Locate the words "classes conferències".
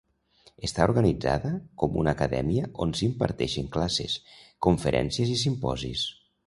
3.77-5.37